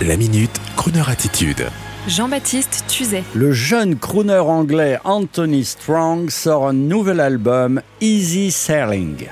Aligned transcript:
La 0.00 0.16
minute, 0.16 0.50
Kroneur 0.76 1.08
attitude. 1.10 1.68
Jean-Baptiste 2.08 2.84
Tuzet. 2.88 3.22
Le 3.34 3.52
jeune 3.52 3.96
crooner 3.96 4.38
anglais 4.38 4.98
Anthony 5.04 5.64
Strong 5.64 6.30
sort 6.30 6.66
un 6.66 6.72
nouvel 6.72 7.20
album, 7.20 7.80
Easy 8.00 8.50
Sailing. 8.50 9.28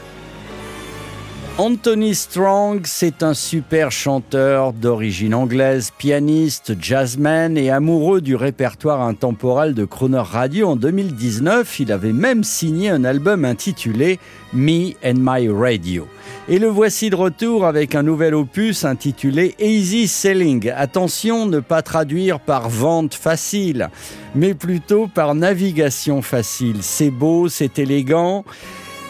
Anthony 1.61 2.15
Strong, 2.15 2.87
c'est 2.87 3.23
un 3.23 3.35
super 3.35 3.93
chanteur 3.93 4.73
d'origine 4.73 5.35
anglaise, 5.35 5.93
pianiste, 5.99 6.73
jazzman 6.81 7.59
et 7.59 7.69
amoureux 7.69 8.23
du 8.23 8.35
répertoire 8.35 9.03
intemporel 9.03 9.75
de 9.75 9.85
Crooner 9.85 10.23
Radio. 10.25 10.69
En 10.71 10.77
2019, 10.77 11.81
il 11.81 11.93
avait 11.93 12.15
même 12.15 12.45
signé 12.45 12.89
un 12.89 13.05
album 13.05 13.45
intitulé 13.45 14.19
Me 14.55 14.93
and 15.05 15.17
My 15.19 15.51
Radio. 15.51 16.09
Et 16.49 16.59
le 16.59 16.69
voici 16.69 17.11
de 17.11 17.17
retour 17.17 17.67
avec 17.67 17.95
un 17.95 18.05
nouvel 18.05 18.35
opus 18.35 18.87
intitulé 18.87 19.55
Easy 19.61 20.09
Sailing. 20.09 20.73
Attention, 20.75 21.45
ne 21.45 21.61
pas 21.61 21.83
traduire 21.83 22.41
par 22.41 22.71
vente 22.71 23.13
facile, 23.13 23.91
mais 24.35 24.55
plutôt 24.55 25.09
par 25.09 25.35
navigation 25.35 26.23
facile. 26.23 26.79
C'est 26.81 27.11
beau, 27.11 27.51
c'est 27.51 27.79
élégant. 27.79 28.47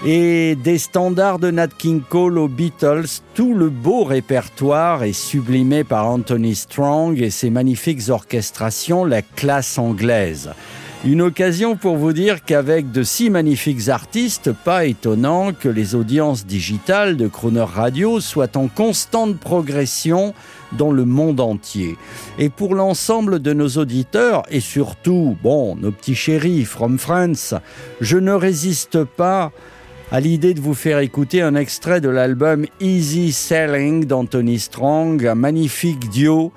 Et 0.02 0.56
des 0.56 0.78
standards 0.78 1.38
de 1.38 1.50
Nat 1.50 1.68
King 1.68 2.00
Cole 2.00 2.38
aux 2.38 2.48
Beatles, 2.48 3.20
tout 3.34 3.54
le 3.54 3.68
beau 3.68 4.04
répertoire 4.04 5.02
est 5.02 5.12
sublimé 5.12 5.84
par 5.84 6.06
Anthony 6.06 6.54
Strong 6.54 7.20
et 7.20 7.28
ses 7.28 7.50
magnifiques 7.50 8.08
orchestrations, 8.08 9.04
la 9.04 9.20
classe 9.20 9.76
anglaise. 9.76 10.52
Une 11.04 11.20
occasion 11.20 11.76
pour 11.76 11.98
vous 11.98 12.14
dire 12.14 12.44
qu'avec 12.44 12.90
de 12.92 13.02
si 13.02 13.28
magnifiques 13.28 13.90
artistes, 13.90 14.52
pas 14.52 14.86
étonnant 14.86 15.52
que 15.52 15.68
les 15.68 15.94
audiences 15.94 16.46
digitales 16.46 17.18
de 17.18 17.28
Crooner 17.28 17.66
Radio 17.66 18.20
soient 18.20 18.56
en 18.56 18.68
constante 18.68 19.38
progression 19.38 20.32
dans 20.72 20.92
le 20.92 21.04
monde 21.04 21.40
entier. 21.40 21.98
Et 22.38 22.48
pour 22.48 22.74
l'ensemble 22.74 23.40
de 23.40 23.52
nos 23.52 23.68
auditeurs, 23.68 24.44
et 24.50 24.60
surtout, 24.60 25.36
bon, 25.42 25.76
nos 25.76 25.90
petits 25.90 26.14
chéris 26.14 26.64
from 26.64 26.98
France, 26.98 27.54
je 28.00 28.16
ne 28.16 28.32
résiste 28.32 29.04
pas 29.04 29.52
à 30.12 30.18
l'idée 30.18 30.54
de 30.54 30.60
vous 30.60 30.74
faire 30.74 30.98
écouter 30.98 31.40
un 31.40 31.54
extrait 31.54 32.00
de 32.00 32.08
l'album 32.08 32.66
Easy 32.80 33.30
Sailing 33.30 34.06
d'Anthony 34.06 34.58
Strong, 34.58 35.24
un 35.24 35.36
magnifique 35.36 36.10
duo 36.10 36.52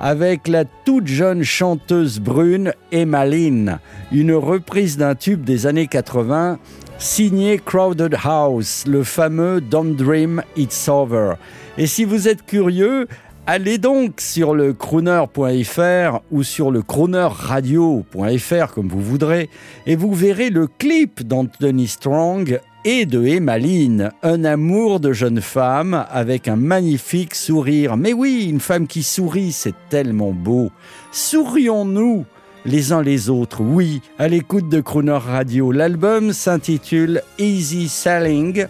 avec 0.00 0.48
la 0.48 0.64
toute 0.64 1.06
jeune 1.06 1.42
chanteuse 1.42 2.20
brune 2.20 2.74
Emma 2.92 3.24
Lynn, 3.24 3.78
une 4.12 4.34
reprise 4.34 4.98
d'un 4.98 5.14
tube 5.14 5.44
des 5.44 5.66
années 5.66 5.86
80 5.86 6.58
signé 6.98 7.58
Crowded 7.58 8.16
House, 8.22 8.84
le 8.86 9.02
fameux 9.02 9.62
Don't 9.62 9.94
Dream 9.94 10.42
It's 10.56 10.88
Over. 10.88 11.34
Et 11.78 11.86
si 11.86 12.04
vous 12.04 12.28
êtes 12.28 12.44
curieux, 12.44 13.06
Allez 13.46 13.78
donc 13.78 14.20
sur 14.20 14.54
le 14.54 14.74
crooner.fr 14.74 16.20
ou 16.30 16.42
sur 16.44 16.70
le 16.70 16.82
croonerradio.fr 16.82 18.72
comme 18.72 18.88
vous 18.88 19.00
voudrez 19.00 19.48
et 19.86 19.96
vous 19.96 20.12
verrez 20.14 20.50
le 20.50 20.68
clip 20.68 21.26
d'Anthony 21.26 21.88
Strong 21.88 22.60
et 22.84 23.06
de 23.06 23.26
Emmaline, 23.26 24.12
un 24.22 24.44
amour 24.44 25.00
de 25.00 25.12
jeune 25.12 25.40
femme 25.40 26.06
avec 26.10 26.48
un 26.48 26.56
magnifique 26.56 27.34
sourire. 27.34 27.96
Mais 27.96 28.12
oui, 28.12 28.46
une 28.48 28.60
femme 28.60 28.86
qui 28.86 29.02
sourit, 29.02 29.52
c'est 29.52 29.74
tellement 29.88 30.32
beau. 30.32 30.70
Sourions-nous 31.12 32.24
les 32.64 32.92
uns 32.92 33.02
les 33.02 33.30
autres, 33.30 33.62
oui, 33.62 34.02
à 34.18 34.28
l'écoute 34.28 34.68
de 34.68 34.80
Crooner 34.80 35.12
Radio. 35.12 35.72
L'album 35.72 36.32
s'intitule 36.32 37.22
Easy 37.38 37.88
Sailing 37.88 38.66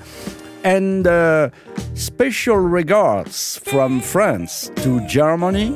and 0.65 1.05
uh, 1.07 1.49
special 1.95 2.57
regards 2.57 3.61
from 3.65 4.01
France 4.01 4.71
to 4.83 5.01
Germany, 5.09 5.75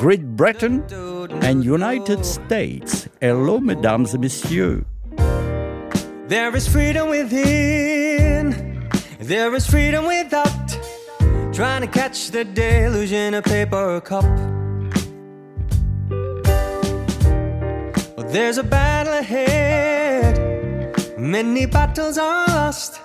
Great 0.00 0.24
Britain 0.36 0.82
and 1.42 1.62
United 1.62 2.24
States. 2.24 3.08
Hello, 3.20 3.60
mesdames 3.60 4.06
et 4.14 4.18
messieurs. 4.18 4.84
There 6.26 6.56
is 6.56 6.66
freedom 6.66 7.10
within, 7.10 8.88
there 9.20 9.54
is 9.54 9.66
freedom 9.66 10.06
without. 10.06 10.70
Trying 11.52 11.82
to 11.82 11.86
catch 11.86 12.30
the 12.30 12.44
deluge 12.46 13.12
in 13.12 13.34
a 13.34 13.42
paper 13.42 14.00
cup. 14.00 14.24
Well, 18.16 18.26
there's 18.28 18.56
a 18.56 18.62
battle 18.62 19.12
ahead, 19.12 20.38
many 21.18 21.66
battles 21.66 22.16
are 22.16 22.46
lost. 22.48 23.02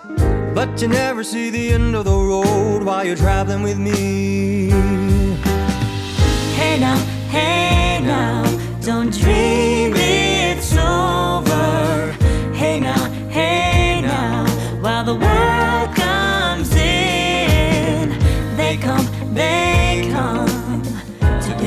But 0.56 0.82
you 0.82 0.88
never 0.88 1.22
see 1.26 1.50
the 1.50 1.74
end 1.74 1.96
of 1.96 2.06
the 2.06 2.18
road 2.18 2.84
while 2.84 3.04
you're 3.06 3.18
traveling 3.18 3.64
with 3.64 3.78
me. 3.78 4.70
Hey 6.56 6.80
now, 6.80 6.98
hey 7.30 8.00
now, 8.02 8.44
don't 8.80 9.12
dream 9.12 9.99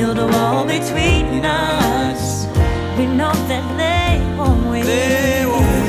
build 0.02 0.18
a 0.18 0.26
wall 0.26 0.64
between 0.64 1.44
us. 1.44 2.46
We 2.98 3.06
know 3.06 3.34
that 3.50 3.64
they 3.82 4.08
won't 4.36 4.64
win. 4.70 4.84
They 4.84 5.44
won't 5.50 5.80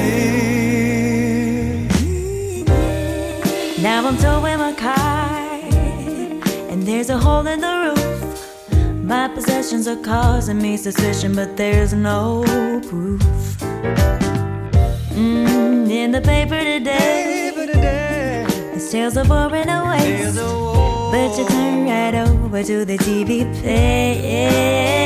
Now 3.82 4.08
I'm 4.08 4.18
towing 4.18 4.60
my 4.66 4.74
car, 4.74 5.30
and 6.72 6.84
there's 6.88 7.10
a 7.10 7.18
hole 7.18 7.48
in 7.54 7.60
the 7.68 7.74
roof. 7.84 8.04
My 9.14 9.28
possessions 9.30 9.88
are 9.88 10.02
causing 10.12 10.60
me 10.62 10.78
suspicion, 10.78 11.34
but 11.34 11.58
there's 11.58 11.94
no 11.94 12.44
proof. 12.90 13.24
Mm, 15.18 15.90
in 15.90 16.12
the 16.12 16.22
paper 16.22 16.62
today, 16.74 17.52
Paper 17.52 17.66
today, 17.74 18.46
the 18.76 18.80
sales 18.80 19.18
are 19.18 19.26
pouring 19.26 19.70
away. 19.70 20.93
But 21.14 21.38
you 21.38 21.46
turn 21.46 21.86
right 21.86 22.16
over 22.16 22.64
to 22.64 22.86
the 22.86 22.98
TV 22.98 23.46
page. 23.62 25.03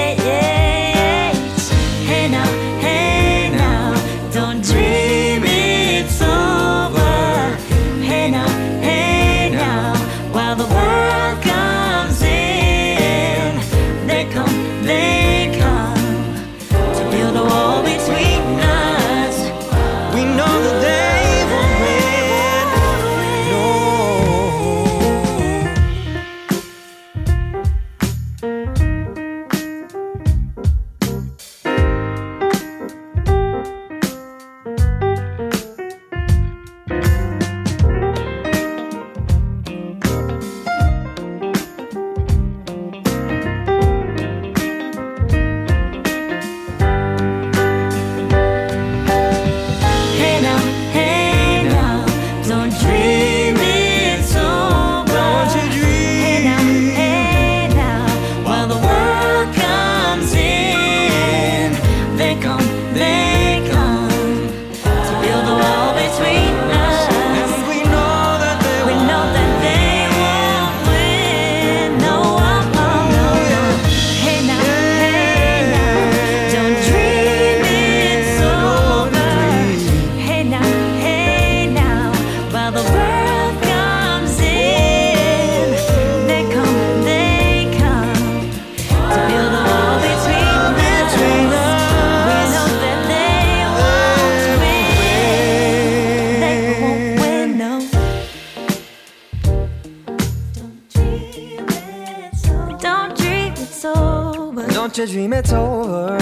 Don't 104.88 105.00
you 105.00 105.06
dream 105.06 105.34
it's 105.34 105.51
over? 105.51 106.18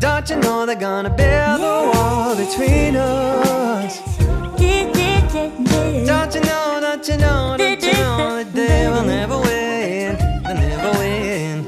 Don't 0.00 0.28
you 0.28 0.36
know 0.40 0.66
they're 0.66 0.74
gonna 0.74 1.10
build 1.10 1.60
a 1.60 1.92
wall 1.94 2.34
between 2.34 2.96
us? 2.96 4.00
Don't 6.06 6.34
you 6.34 6.40
know, 6.40 6.80
don't 6.80 7.08
you 7.08 7.16
know, 7.18 7.56
don't 7.56 7.82
you 7.84 7.92
know 7.92 8.36
that 8.36 8.52
they 8.52 8.88
will 8.88 9.04
never 9.04 9.38
win, 9.38 10.16
they'll 10.42 10.54
never 10.56 10.90
win. 10.98 11.64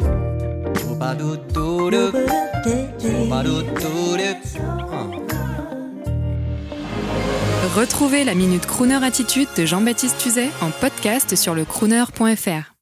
Retrouvez 7.76 8.25
la 8.25 8.34
Minute 8.34 8.66
Crooner 8.66 9.04
Attitude 9.04 9.46
de 9.56 9.64
Jean-Baptiste 9.64 10.19
Tuzet 10.19 10.50
en 10.60 10.70
podcast 10.70 11.37
sur 11.37 11.54
le 11.54 11.64
crooner.fr. 11.64 12.79